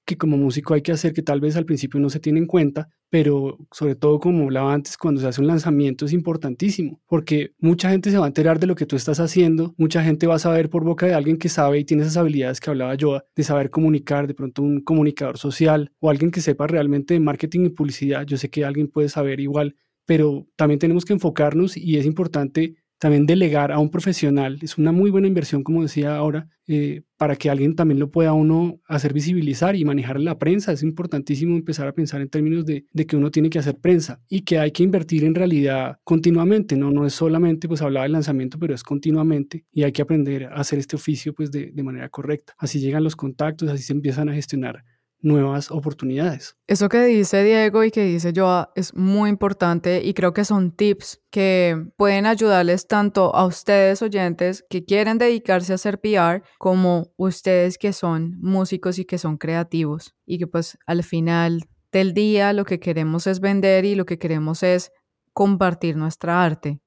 que 0.06 0.18
como 0.18 0.38
músico 0.38 0.74
hay 0.74 0.82
que 0.82 0.92
hacer 0.92 1.14
que 1.14 1.22
tal 1.22 1.40
vez 1.40 1.56
al 1.56 1.66
principio 1.66 2.00
no 2.00 2.10
se 2.10 2.20
tiene 2.20 2.40
en 2.40 2.46
cuenta, 2.46 2.90
pero 3.10 3.58
sobre 3.72 3.96
todo 3.96 4.20
como 4.20 4.44
hablaba 4.44 4.74
antes, 4.74 4.98
cuando 4.98 5.22
se 5.22 5.28
hace 5.28 5.42
un 5.42 5.48
lanzamiento 5.48 6.06
es 6.06 6.14
importantísimo, 6.14 7.02
porque 7.08 7.52
mucha 7.60 7.90
gente 7.90 8.12
se 8.12 8.18
va 8.18 8.26
a 8.26 8.28
enterar 8.28 8.60
de 8.60 8.68
lo 8.68 8.76
que 8.76 8.86
tú 8.86 8.96
estás 8.96 9.20
haciendo, 9.20 9.74
mucha 9.78 10.04
gente 10.04 10.28
va 10.28 10.36
a 10.36 10.40
saber 10.40 10.70
por 10.70 10.84
boca 10.84 11.06
de 11.06 11.14
alguien 11.14 11.38
que 11.38 11.50
sabe 11.50 11.80
y 11.80 11.86
tiene 11.86 12.04
esas 12.04 12.18
habilidades 12.18 12.60
que 12.60 12.70
hablaba 12.70 12.96
yo, 12.96 13.22
de 13.36 13.44
saber 13.44 13.70
comunicar, 13.70 14.28
de 14.28 14.34
pronto 14.34 14.62
un 14.62 14.82
comunicador 14.82 15.38
social 15.38 15.92
o 16.00 16.10
alguien 16.10 16.32
que 16.32 16.42
sepa 16.42 16.68
realmente 16.68 17.14
de 17.14 17.20
marketing 17.20 17.66
y 17.66 17.70
publicidad, 17.70 18.26
yo 18.26 18.38
sé 18.38 18.50
que 18.50 18.66
alguien 18.66 18.88
puede 18.88 19.10
saber 19.10 19.40
igual, 19.40 19.76
pero 20.06 20.48
también 20.56 20.80
tenemos 20.80 21.06
que 21.06 21.14
enfocarnos 21.14 21.78
y 21.78 21.98
es 21.98 22.06
importante 22.06 22.76
también 23.00 23.26
delegar 23.26 23.72
a 23.72 23.80
un 23.80 23.90
profesional 23.90 24.60
es 24.62 24.78
una 24.78 24.92
muy 24.92 25.10
buena 25.10 25.28
inversión, 25.28 25.64
como 25.64 25.82
decía 25.82 26.16
ahora, 26.16 26.48
eh, 26.68 27.02
para 27.18 27.36
que 27.36 27.50
alguien 27.50 27.76
también 27.76 28.00
lo 28.00 28.10
pueda 28.12 28.34
uno 28.34 28.80
hacer 28.88 29.14
visibilizar 29.14 29.76
y 29.76 29.84
manejar 29.84 30.20
la 30.20 30.40
prensa. 30.40 30.72
Es 30.72 30.84
importantísimo 30.84 31.56
empezar 31.56 31.88
a 31.88 31.94
pensar 31.94 32.22
en 32.22 32.30
términos 32.30 32.66
de, 32.66 32.86
que 33.06 33.18
uno 33.18 33.32
tiene 33.32 33.50
que 33.50 33.60
hacer 33.60 33.78
prensa 33.78 34.22
y 34.30 34.42
que 34.42 34.60
hay 34.60 34.72
que 34.72 34.84
invertir 34.84 35.26
en 35.26 35.36
realidad 35.36 35.98
continuamente, 36.04 36.78
¿no? 36.78 36.92
No 36.92 37.06
es 37.06 37.14
solamente, 37.14 37.68
pues 37.68 37.82
hablaba 37.82 38.04
del 38.04 38.14
lanzamiento, 38.14 38.58
pero 38.58 38.74
es 38.74 38.84
continuamente 38.84 39.66
y 39.72 39.84
hay 39.84 39.92
que 39.92 40.02
aprender 40.02 40.46
a 40.46 40.56
hacer 40.56 40.80
este 40.80 40.96
oficio 40.96 41.34
pues 41.34 41.52
de, 41.52 41.72
de 41.72 41.84
manera 41.84 42.08
correcta. 42.10 42.54
Así 42.58 42.80
llegan 42.80 43.04
los 43.04 43.16
contactos, 43.16 43.70
así 43.70 43.84
se 43.84 43.94
empiezan 43.94 44.30
a 44.30 44.34
gestionar 44.34 44.84
nuevas 45.24 45.72
oportunidades. 45.72 46.56
Eso 46.68 46.90
que 46.90 47.04
dice 47.06 47.44
Diego 47.44 47.84
y 47.84 47.92
que 47.92 48.04
dice 48.04 48.34
Joa 48.36 48.72
es 48.76 48.94
muy 48.94 49.30
importante 49.30 50.04
y 50.04 50.14
creo 50.14 50.34
que 50.34 50.46
son 50.46 50.72
tips 50.72 51.22
que 51.32 51.88
pueden 51.98 52.26
ayudarles 52.26 52.88
tanto 52.88 53.34
a 53.34 53.46
ustedes 53.46 54.02
oyentes 54.02 54.64
que 54.70 54.86
quieren 54.86 55.18
dedicarse 55.18 55.72
a 55.72 55.76
hacer 55.76 56.00
PR 56.00 56.44
como 56.60 57.14
ustedes 57.16 57.78
que 57.78 57.94
son 57.94 58.38
músicos 58.40 59.00
y 59.00 59.06
que 59.06 59.18
son 59.18 59.38
creativos 59.38 60.14
y 60.26 60.38
que 60.38 60.48
pues 60.48 60.78
al 60.86 61.04
final 61.04 61.64
del 61.92 62.14
día 62.14 62.54
lo 62.54 62.66
que 62.66 62.80
queremos 62.80 63.26
es 63.26 63.40
vender 63.40 63.86
y 63.86 63.96
lo 63.96 64.06
que 64.06 64.20
queremos 64.20 64.62
es 64.62 64.92
compartir 65.32 65.96
nuestra 65.96 66.44
arte 66.44 66.83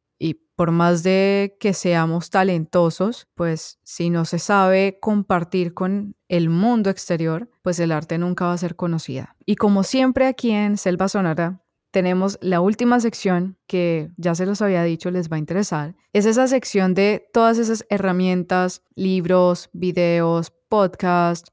por 0.57 0.71
más 0.71 1.03
de 1.03 1.57
que 1.61 1.75
seamos 1.75 2.31
talentosos, 2.31 3.29
pues 3.35 3.79
si 3.85 4.09
no 4.09 4.25
se 4.25 4.39
sabe 4.39 4.99
compartir 5.01 5.75
con 5.75 6.17
el 6.29 6.49
mundo 6.49 6.89
exterior, 6.89 7.51
pues 7.63 7.79
el 7.79 7.93
arte 7.93 8.17
nunca 8.17 8.47
va 8.47 8.55
a 8.55 8.59
ser 8.59 8.75
conocida. 8.75 9.37
Y 9.45 9.57
como 9.57 9.83
siempre 9.83 10.27
aquí 10.27 10.51
en 10.51 10.79
Selva 10.79 11.09
Sonora, 11.09 11.63
tenemos 11.91 12.39
la 12.41 12.61
última 12.61 13.01
sección 13.01 13.59
que 13.67 14.11
ya 14.17 14.35
se 14.35 14.47
los 14.47 14.63
había 14.63 14.83
dicho 14.83 15.11
les 15.11 15.31
va 15.31 15.37
a 15.37 15.41
interesar. 15.41 15.95
Es 16.15 16.25
esa 16.25 16.49
sección 16.49 16.95
de 16.95 17.29
todas 17.33 17.59
esas 17.59 17.85
herramientas, 17.91 18.83
libros, 18.95 19.69
videos, 19.75 20.53
podcasts, 20.69 21.53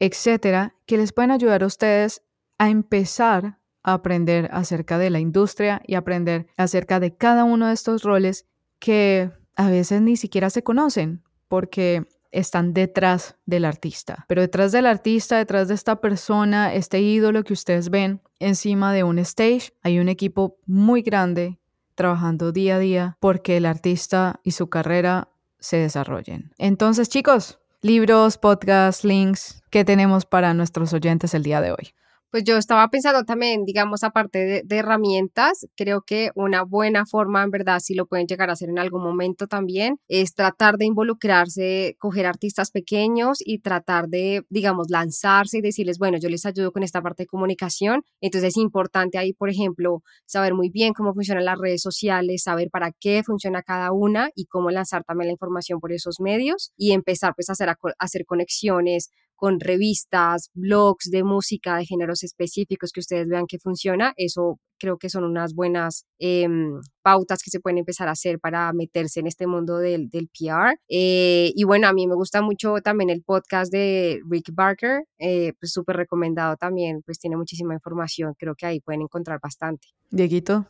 etcétera, 0.00 0.74
que 0.86 0.96
les 0.96 1.12
pueden 1.12 1.30
ayudar 1.30 1.62
a 1.62 1.66
ustedes 1.66 2.22
a 2.58 2.68
empezar 2.68 3.59
aprender 3.82 4.48
acerca 4.52 4.98
de 4.98 5.10
la 5.10 5.20
industria 5.20 5.82
y 5.86 5.94
aprender 5.94 6.46
acerca 6.56 7.00
de 7.00 7.16
cada 7.16 7.44
uno 7.44 7.68
de 7.68 7.74
estos 7.74 8.02
roles 8.02 8.46
que 8.78 9.30
a 9.56 9.70
veces 9.70 10.02
ni 10.02 10.16
siquiera 10.16 10.50
se 10.50 10.62
conocen 10.62 11.22
porque 11.48 12.06
están 12.32 12.72
detrás 12.72 13.36
del 13.46 13.64
artista. 13.64 14.24
Pero 14.28 14.40
detrás 14.40 14.72
del 14.72 14.86
artista, 14.86 15.36
detrás 15.36 15.68
de 15.68 15.74
esta 15.74 16.00
persona, 16.00 16.72
este 16.74 17.00
ídolo 17.00 17.42
que 17.44 17.52
ustedes 17.52 17.90
ven 17.90 18.20
encima 18.38 18.92
de 18.92 19.04
un 19.04 19.18
stage, 19.18 19.72
hay 19.82 19.98
un 19.98 20.08
equipo 20.08 20.58
muy 20.66 21.02
grande 21.02 21.58
trabajando 21.94 22.52
día 22.52 22.76
a 22.76 22.78
día 22.78 23.16
porque 23.20 23.56
el 23.56 23.66
artista 23.66 24.40
y 24.42 24.52
su 24.52 24.68
carrera 24.68 25.28
se 25.58 25.76
desarrollen. 25.76 26.52
Entonces, 26.56 27.08
chicos, 27.08 27.58
libros, 27.82 28.38
podcasts, 28.38 29.04
links, 29.04 29.62
¿qué 29.70 29.84
tenemos 29.84 30.24
para 30.24 30.54
nuestros 30.54 30.92
oyentes 30.92 31.34
el 31.34 31.42
día 31.42 31.60
de 31.60 31.72
hoy? 31.72 31.94
Pues 32.30 32.44
yo 32.44 32.56
estaba 32.58 32.86
pensando 32.88 33.24
también, 33.24 33.64
digamos, 33.64 34.04
aparte 34.04 34.62
de, 34.64 34.76
herramientas, 34.76 35.66
creo 35.76 36.02
que 36.02 36.30
una 36.36 36.62
buena 36.62 37.04
forma, 37.04 37.42
en 37.42 37.50
verdad, 37.50 37.80
si 37.80 37.94
lo 37.94 38.06
pueden 38.06 38.28
llegar 38.28 38.50
a 38.50 38.52
hacer 38.52 38.68
en 38.68 38.78
algún 38.78 39.02
momento 39.02 39.48
también, 39.48 39.96
es 40.06 40.34
tratar 40.34 40.76
de 40.76 40.84
involucrarse, 40.84 41.96
coger 41.98 42.26
artistas 42.26 42.70
pequeños 42.70 43.38
y 43.44 43.58
tratar 43.58 44.06
de, 44.06 44.42
digamos, 44.48 44.90
lanzarse 44.90 45.58
y 45.58 45.60
decirles, 45.60 45.98
bueno, 45.98 46.18
yo 46.18 46.28
les 46.28 46.46
ayudo 46.46 46.70
con 46.70 46.84
esta 46.84 47.02
parte 47.02 47.24
de 47.24 47.26
comunicación. 47.26 48.02
Entonces 48.20 48.50
es 48.50 48.56
importante 48.58 49.18
ahí, 49.18 49.32
por 49.32 49.50
ejemplo, 49.50 50.04
saber 50.24 50.54
muy 50.54 50.70
bien 50.70 50.92
cómo 50.92 51.12
funcionan 51.14 51.44
las 51.44 51.58
redes 51.58 51.82
sociales, 51.82 52.44
saber 52.44 52.70
para 52.70 52.92
qué 52.92 53.24
funciona 53.24 53.62
cada 53.62 53.90
una 53.90 54.30
y 54.36 54.46
cómo 54.46 54.70
lanzar 54.70 55.02
también 55.02 55.26
la 55.26 55.32
información 55.32 55.80
por 55.80 55.90
esos 55.90 56.20
medios 56.20 56.72
y 56.76 56.92
empezar 56.92 57.34
pues 57.34 57.50
a 57.50 57.54
hacer, 57.98 58.24
conexiones 58.24 59.10
con 59.40 59.58
revistas, 59.58 60.50
blogs 60.52 61.10
de 61.10 61.24
música 61.24 61.78
de 61.78 61.86
géneros 61.86 62.22
específicos 62.24 62.92
que 62.92 63.00
ustedes 63.00 63.26
vean 63.26 63.46
que 63.46 63.58
funciona, 63.58 64.12
eso 64.18 64.60
creo 64.78 64.98
que 64.98 65.08
son 65.08 65.24
unas 65.24 65.54
buenas 65.54 66.04
em, 66.18 66.78
pautas 67.00 67.42
que 67.42 67.50
se 67.50 67.58
pueden 67.58 67.78
empezar 67.78 68.08
a 68.08 68.10
hacer 68.10 68.38
para 68.38 68.70
meterse 68.74 69.20
en 69.20 69.26
este 69.26 69.46
mundo 69.46 69.78
del, 69.78 70.10
del 70.10 70.28
PR. 70.28 70.78
Eh, 70.90 71.52
y 71.54 71.64
bueno, 71.64 71.88
a 71.88 71.94
mí 71.94 72.06
me 72.06 72.14
gusta 72.16 72.42
mucho 72.42 72.82
también 72.84 73.08
el 73.08 73.22
podcast 73.22 73.72
de 73.72 74.20
Rick 74.28 74.50
Barker, 74.52 75.04
eh, 75.18 75.54
pues 75.58 75.72
súper 75.72 75.96
recomendado 75.96 76.56
también, 76.56 77.00
pues 77.06 77.18
tiene 77.18 77.38
muchísima 77.38 77.72
información, 77.72 78.34
creo 78.38 78.54
que 78.54 78.66
ahí 78.66 78.80
pueden 78.80 79.00
encontrar 79.00 79.40
bastante. 79.42 79.88
Dieguito, 80.10 80.66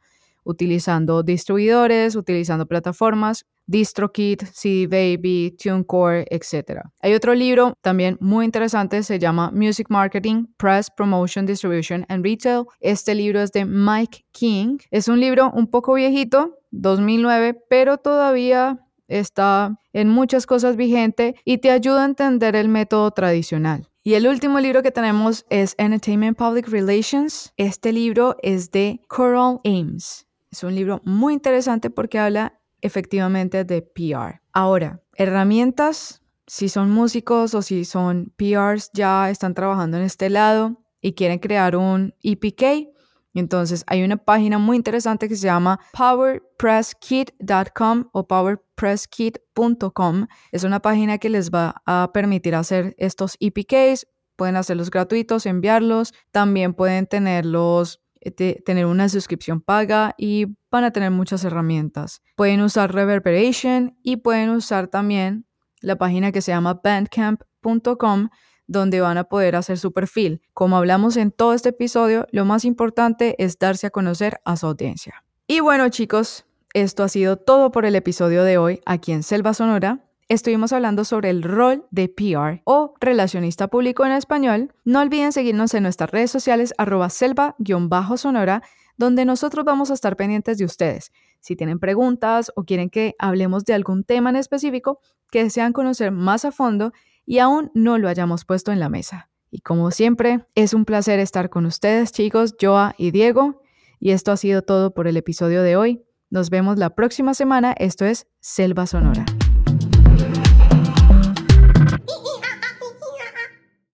utilizando 0.44 1.22
distribuidores, 1.22 2.16
utilizando 2.16 2.66
plataformas 2.66 3.46
DistroKit, 3.66 4.44
CD 4.52 4.86
Baby, 4.86 5.56
TuneCore, 5.62 6.26
etc. 6.30 6.80
Hay 7.00 7.14
otro 7.14 7.34
libro 7.34 7.74
también 7.80 8.16
muy 8.20 8.44
interesante, 8.44 9.02
se 9.02 9.18
llama 9.18 9.50
Music 9.52 9.86
Marketing, 9.90 10.46
Press, 10.56 10.90
Promotion, 10.90 11.46
Distribution 11.46 12.06
and 12.08 12.24
Retail. 12.24 12.64
Este 12.80 13.14
libro 13.14 13.40
es 13.40 13.52
de 13.52 13.64
Mike 13.64 14.24
King. 14.32 14.78
Es 14.90 15.08
un 15.08 15.20
libro 15.20 15.50
un 15.54 15.66
poco 15.66 15.94
viejito, 15.94 16.58
2009, 16.70 17.56
pero 17.68 17.98
todavía 17.98 18.80
está 19.08 19.78
en 19.92 20.08
muchas 20.08 20.46
cosas 20.46 20.76
vigente 20.76 21.34
y 21.44 21.58
te 21.58 21.70
ayuda 21.70 22.02
a 22.02 22.06
entender 22.06 22.56
el 22.56 22.68
método 22.68 23.10
tradicional. 23.10 23.88
Y 24.02 24.14
el 24.14 24.28
último 24.28 24.60
libro 24.60 24.82
que 24.82 24.92
tenemos 24.92 25.44
es 25.50 25.74
Entertainment 25.78 26.38
Public 26.38 26.68
Relations. 26.68 27.52
Este 27.56 27.92
libro 27.92 28.36
es 28.40 28.70
de 28.70 29.00
Coral 29.08 29.60
Ames. 29.64 30.28
Es 30.52 30.62
un 30.62 30.74
libro 30.74 31.00
muy 31.04 31.34
interesante 31.34 31.90
porque 31.90 32.18
habla 32.18 32.60
efectivamente 32.86 33.64
de 33.64 33.82
PR. 33.82 34.40
Ahora, 34.52 35.02
herramientas, 35.14 36.22
si 36.46 36.68
son 36.68 36.90
músicos 36.90 37.54
o 37.54 37.62
si 37.62 37.84
son 37.84 38.32
PRs, 38.36 38.90
ya 38.92 39.30
están 39.30 39.54
trabajando 39.54 39.96
en 39.96 40.04
este 40.04 40.30
lado 40.30 40.82
y 41.00 41.14
quieren 41.14 41.38
crear 41.38 41.76
un 41.76 42.14
EPK, 42.22 42.96
entonces 43.40 43.84
hay 43.86 44.02
una 44.02 44.16
página 44.16 44.58
muy 44.58 44.78
interesante 44.78 45.28
que 45.28 45.36
se 45.36 45.46
llama 45.46 45.78
powerpresskit.com 45.92 48.08
o 48.12 48.26
powerpresskit.com. 48.26 50.26
Es 50.52 50.64
una 50.64 50.80
página 50.80 51.18
que 51.18 51.28
les 51.28 51.50
va 51.50 51.82
a 51.84 52.12
permitir 52.14 52.54
hacer 52.54 52.94
estos 52.98 53.36
EPKs. 53.40 54.06
Pueden 54.36 54.56
hacerlos 54.56 54.88
gratuitos, 54.90 55.44
enviarlos. 55.44 56.14
También 56.30 56.72
pueden 56.72 57.06
tenerlos 57.06 58.00
tener 58.30 58.86
una 58.86 59.08
suscripción 59.08 59.60
paga 59.60 60.14
y 60.16 60.46
van 60.70 60.84
a 60.84 60.90
tener 60.90 61.10
muchas 61.10 61.44
herramientas. 61.44 62.22
Pueden 62.36 62.60
usar 62.60 62.92
Reverberation 62.92 63.98
y 64.02 64.16
pueden 64.16 64.50
usar 64.50 64.88
también 64.88 65.46
la 65.80 65.96
página 65.96 66.32
que 66.32 66.42
se 66.42 66.52
llama 66.52 66.80
bandcamp.com 66.82 68.28
donde 68.66 69.00
van 69.00 69.18
a 69.18 69.24
poder 69.24 69.56
hacer 69.56 69.78
su 69.78 69.92
perfil. 69.92 70.42
Como 70.52 70.76
hablamos 70.76 71.16
en 71.16 71.30
todo 71.30 71.54
este 71.54 71.68
episodio, 71.70 72.26
lo 72.32 72.44
más 72.44 72.64
importante 72.64 73.36
es 73.38 73.58
darse 73.58 73.86
a 73.86 73.90
conocer 73.90 74.40
a 74.44 74.56
su 74.56 74.66
audiencia. 74.66 75.24
Y 75.46 75.60
bueno 75.60 75.88
chicos, 75.88 76.46
esto 76.74 77.04
ha 77.04 77.08
sido 77.08 77.36
todo 77.36 77.70
por 77.70 77.86
el 77.86 77.94
episodio 77.94 78.42
de 78.42 78.58
hoy 78.58 78.80
aquí 78.84 79.12
en 79.12 79.22
Selva 79.22 79.54
Sonora. 79.54 80.05
Estuvimos 80.28 80.72
hablando 80.72 81.04
sobre 81.04 81.30
el 81.30 81.44
rol 81.44 81.86
de 81.92 82.08
PR 82.08 82.60
o 82.64 82.94
relacionista 83.00 83.68
público 83.68 84.04
en 84.04 84.10
español. 84.10 84.72
No 84.84 85.00
olviden 85.00 85.30
seguirnos 85.30 85.72
en 85.74 85.84
nuestras 85.84 86.10
redes 86.10 86.32
sociales 86.32 86.74
arroba 86.78 87.10
selva-sonora, 87.10 88.62
donde 88.96 89.24
nosotros 89.24 89.64
vamos 89.64 89.92
a 89.92 89.94
estar 89.94 90.16
pendientes 90.16 90.58
de 90.58 90.64
ustedes. 90.64 91.12
Si 91.38 91.54
tienen 91.54 91.78
preguntas 91.78 92.50
o 92.56 92.64
quieren 92.64 92.90
que 92.90 93.14
hablemos 93.20 93.64
de 93.64 93.74
algún 93.74 94.02
tema 94.02 94.30
en 94.30 94.36
específico 94.36 94.98
que 95.30 95.44
desean 95.44 95.72
conocer 95.72 96.10
más 96.10 96.44
a 96.44 96.50
fondo, 96.50 96.92
y 97.24 97.38
aún 97.38 97.70
no 97.74 97.98
lo 97.98 98.08
hayamos 98.08 98.44
puesto 98.44 98.72
en 98.72 98.80
la 98.80 98.88
mesa. 98.88 99.28
Y 99.50 99.60
como 99.60 99.90
siempre, 99.90 100.44
es 100.54 100.74
un 100.74 100.84
placer 100.84 101.20
estar 101.20 101.50
con 101.50 101.66
ustedes, 101.66 102.10
chicos, 102.10 102.54
Joa 102.60 102.94
y 102.98 103.10
Diego. 103.10 103.62
Y 104.00 104.10
esto 104.10 104.32
ha 104.32 104.36
sido 104.36 104.62
todo 104.62 104.92
por 104.92 105.06
el 105.06 105.16
episodio 105.16 105.62
de 105.62 105.76
hoy. 105.76 106.04
Nos 106.30 106.50
vemos 106.50 106.78
la 106.78 106.90
próxima 106.90 107.34
semana. 107.34 107.74
Esto 107.78 108.04
es 108.04 108.26
Selva 108.40 108.86
Sonora. 108.86 109.24